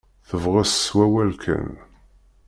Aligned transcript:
Tebɣes 0.27 0.71
s 0.85 0.87
wawal 0.95 1.31
kan. 1.43 1.69